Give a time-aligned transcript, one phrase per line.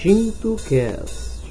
[0.00, 1.42] Tinto Cast.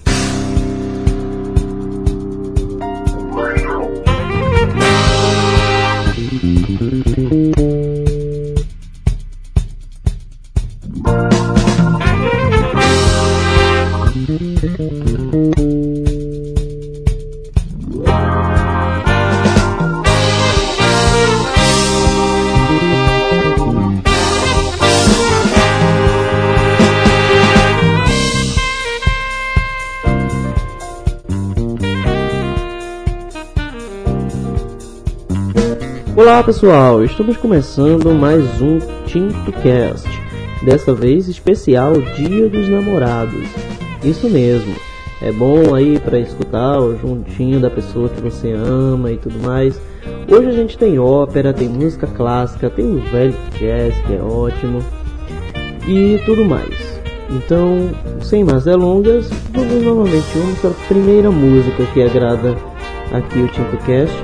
[36.48, 40.08] Pessoal, estamos começando mais um Tinto Cast.
[40.64, 43.46] Dessa vez especial Dia dos Namorados.
[44.02, 44.74] Isso mesmo.
[45.22, 49.78] É bom aí para escutar o juntinho da pessoa que você ama e tudo mais.
[50.32, 54.80] Hoje a gente tem ópera, tem música clássica, tem o velho jazz que é ótimo
[55.86, 57.02] e tudo mais.
[57.30, 57.90] Então,
[58.22, 62.56] sem mais delongas, vamos novamente vamos para a primeira música que agrada
[63.12, 64.16] aqui o Tinto Cast.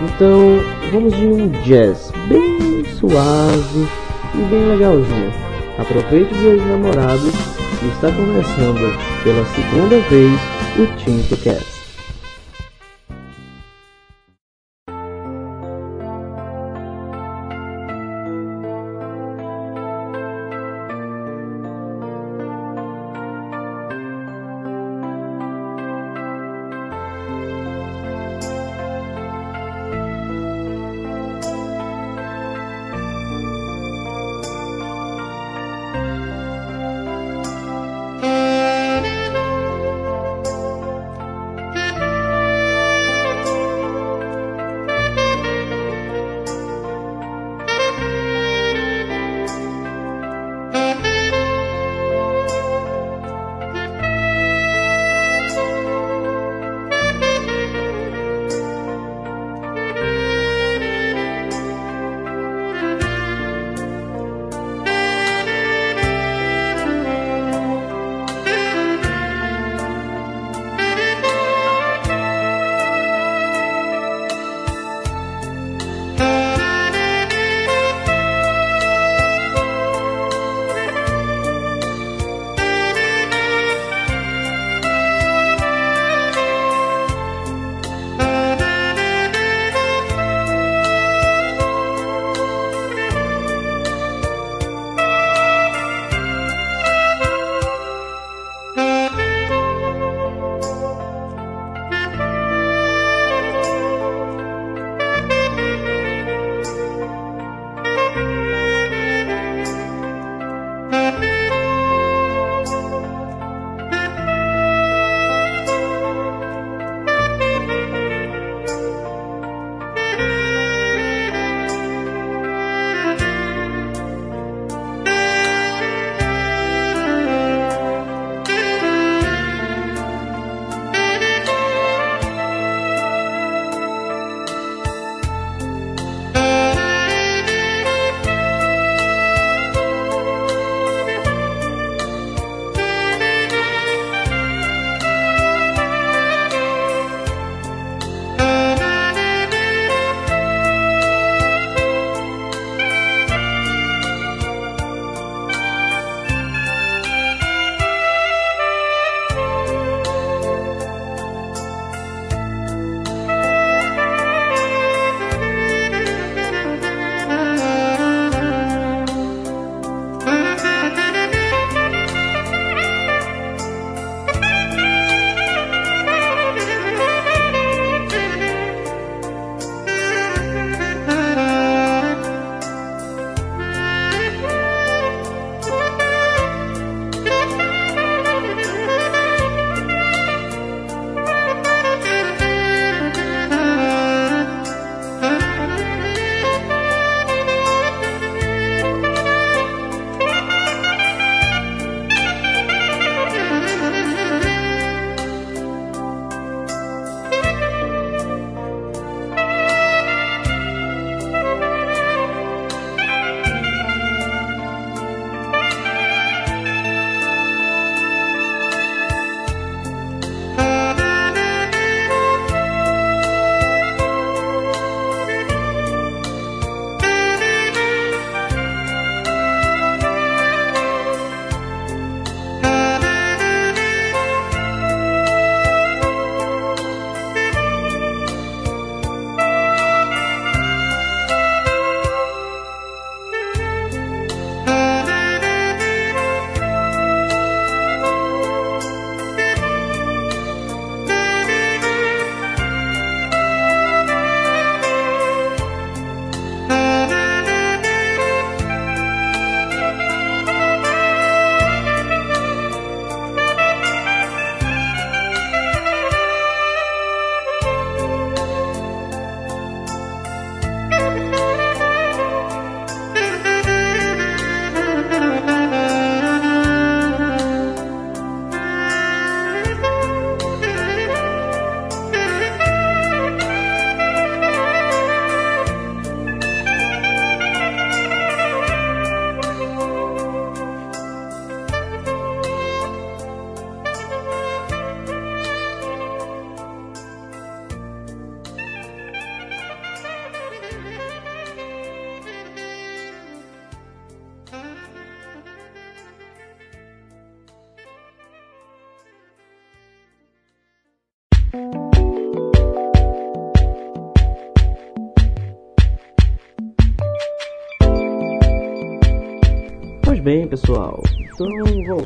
[0.00, 3.86] Então, vamos de um jazz bem suave
[4.34, 5.32] e bem legalzinho.
[5.78, 7.34] Aproveite o dia dos namorados
[7.82, 10.40] e está começando pela segunda vez
[10.78, 11.69] o Tinto Cast.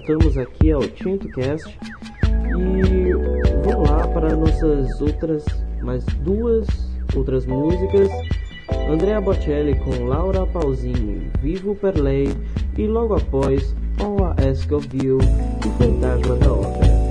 [0.04, 1.78] Voltamos aqui ao TintoCast
[2.58, 3.12] e
[3.64, 5.44] vamos lá para nossas outras,
[5.82, 6.66] mais duas
[7.16, 8.10] outras músicas.
[8.90, 12.28] Andrea Bocelli com Laura Pausini, Vivo per Lei
[12.76, 17.03] e logo após All I Ask of You e Fantasma da Ópera.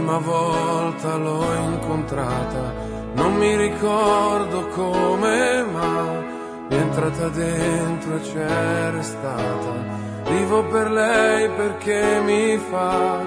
[0.00, 2.72] Prima volta l'ho incontrata,
[3.12, 9.74] non mi ricordo come, ma è entrata dentro e c'è restata.
[10.30, 13.20] Vivo per lei perché mi fa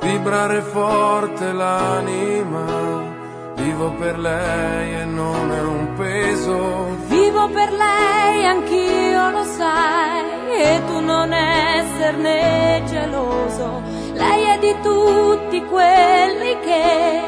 [0.00, 3.10] vibrare forte l'anima.
[3.56, 6.86] Vivo per lei e non è un peso.
[7.08, 14.01] Vivo per lei, anch'io lo sai, e tu non esserne geloso.
[14.14, 17.20] Lei è di tutti quelli che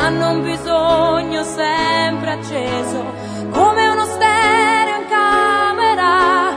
[0.00, 3.04] hanno un bisogno sempre acceso,
[3.50, 6.54] come uno stereo in camera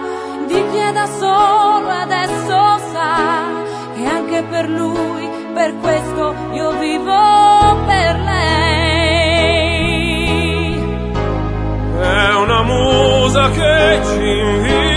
[0.47, 3.43] di chi è da solo adesso sa
[3.95, 8.43] che anche per lui, per questo io vivo per lei.
[11.99, 14.92] È una musa che ci invita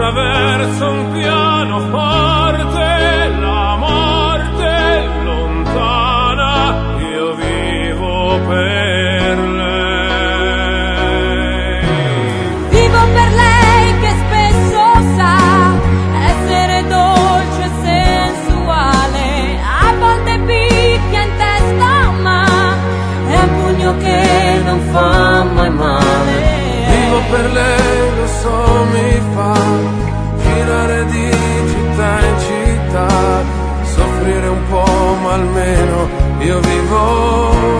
[0.00, 9.80] attraverso un piano forte, la morte lontana, io vivo per lei.
[12.70, 14.80] Vivo per lei che spesso
[15.16, 15.36] sa
[16.28, 19.28] essere dolce e sensuale,
[19.60, 22.44] a volte picchia in testa, ma
[23.28, 26.58] è un pugno che non fa mai male.
[26.88, 29.59] Vivo per lei, lo so, mi fa
[35.30, 36.08] almeno
[36.40, 37.79] io vivo.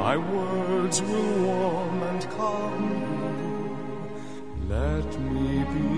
[0.00, 4.74] My words will warm and calm you.
[4.74, 5.90] Let me be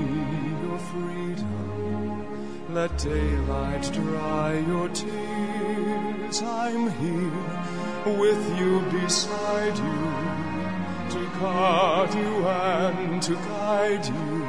[0.64, 2.74] your freedom.
[2.74, 6.42] Let daylight dry your tears.
[6.42, 10.00] I'm here with you beside you
[11.14, 14.41] to guard you and to guide you.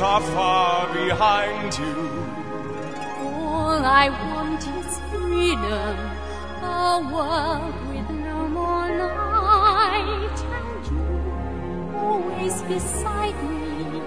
[0.00, 1.96] Are far behind you.
[3.20, 5.96] All I want is freedom,
[6.62, 11.04] a world with no more night, and you
[11.96, 14.00] always beside me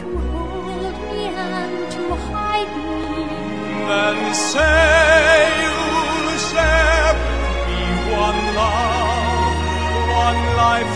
[0.00, 2.92] to hold me and to hide me.
[3.88, 5.60] Then share
[6.26, 6.46] with
[7.68, 7.82] me
[8.26, 9.56] one love,
[10.26, 10.89] one lifetime.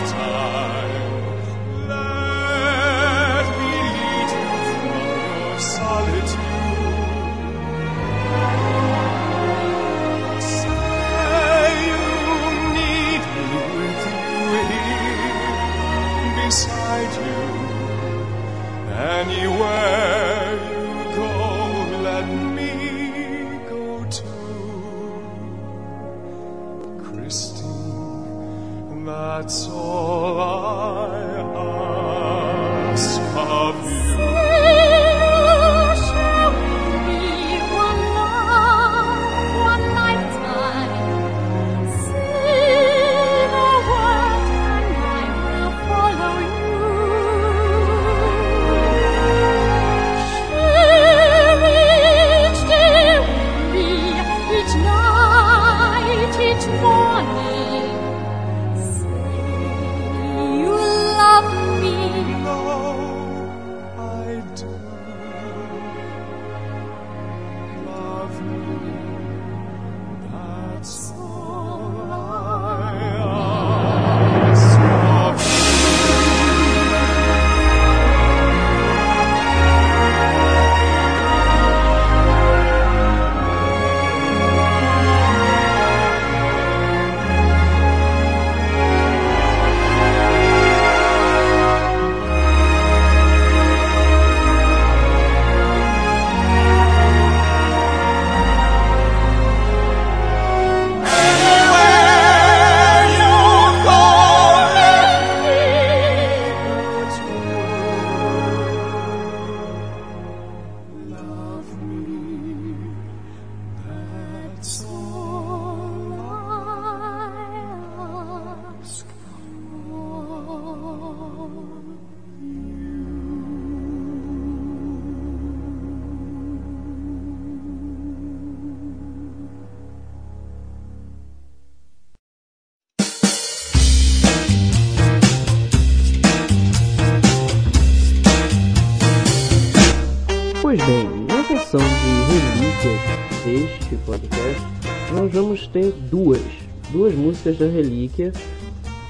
[145.75, 146.41] Ter duas,
[146.89, 148.31] duas músicas da relíquia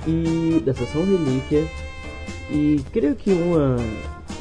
[0.08, 1.64] e da sessão relíquia.
[2.50, 3.78] E creio que uma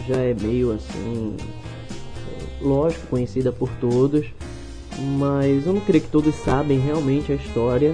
[0.09, 1.37] já é meio assim,
[2.62, 4.26] lógico, conhecida por todos,
[5.19, 7.93] mas eu não creio que todos sabem realmente a história.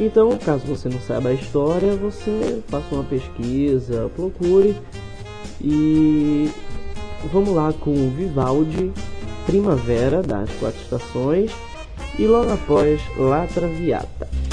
[0.00, 4.74] Então, caso você não saiba a história, você faça uma pesquisa, procure.
[5.60, 6.48] E
[7.32, 8.92] Vamos lá com Vivaldi,
[9.44, 11.50] Primavera das Quatro Estações
[12.18, 14.47] e logo após La Traviata.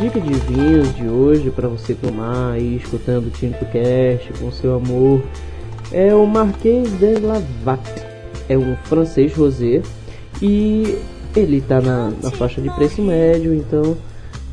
[0.00, 4.76] Dica de vinhos de hoje para você tomar aí escutando o Tinto Cast com seu
[4.76, 5.22] amor
[5.92, 7.82] é o Marquês de Lavac.
[8.48, 9.82] É um francês rosé
[10.40, 10.96] e
[11.34, 13.96] ele está na, na, faixa de preço médio, então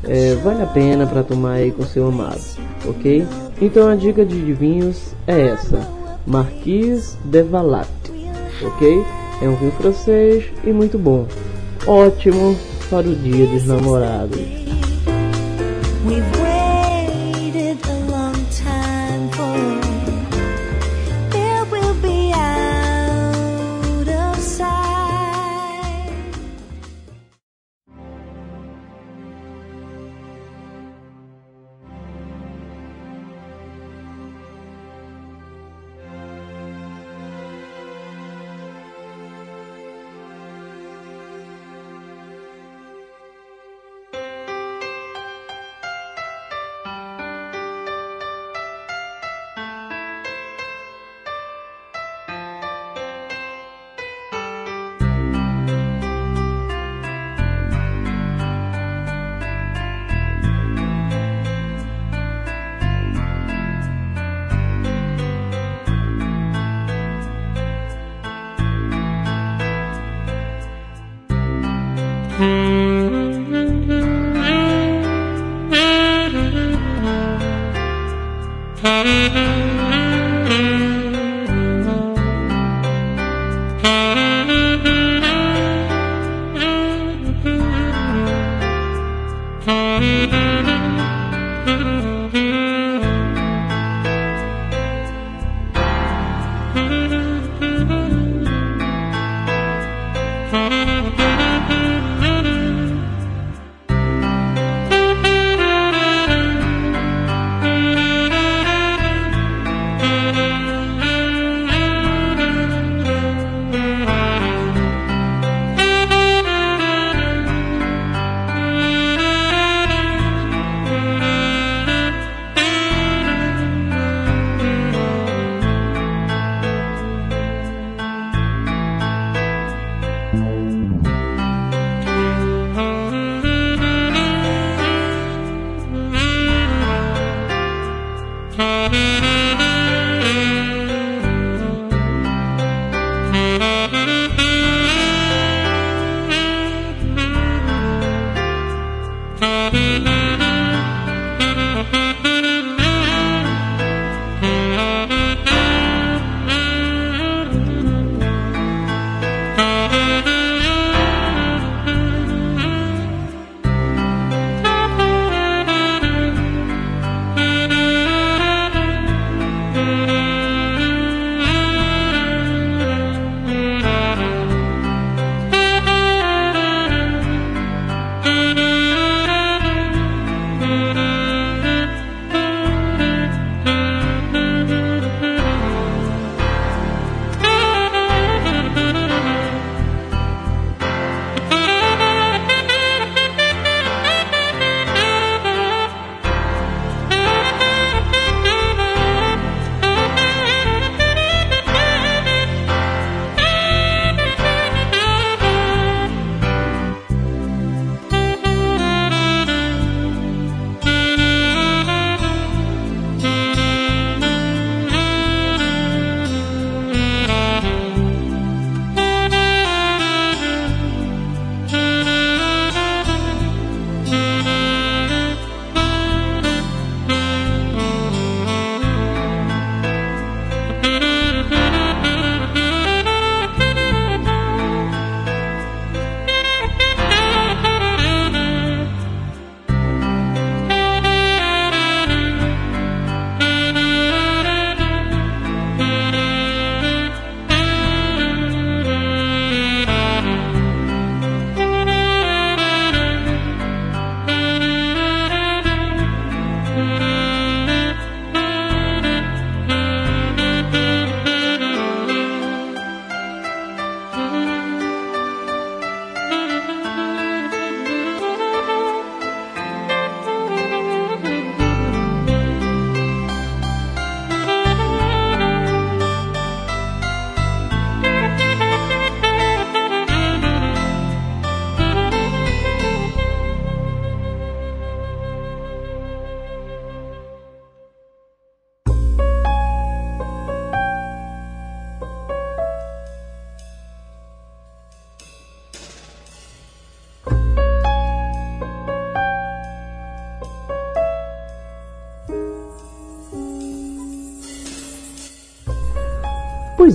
[0.04, 2.42] é, vale a pena para tomar aí com seu amado,
[2.86, 3.26] ok?
[3.60, 5.88] Então a dica de vinhos é essa,
[6.26, 7.88] Marquise de Valat,
[8.62, 9.04] ok?
[9.40, 11.26] É um vinho francês e muito bom,
[11.86, 12.56] ótimo
[12.90, 14.66] para o dia dos namorados.
[16.06, 16.45] We've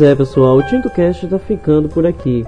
[0.02, 2.44] Pois é, pessoal, o TintoCast está ficando por aqui.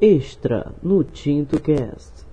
[0.00, 2.26] Extra no Tinto Cast.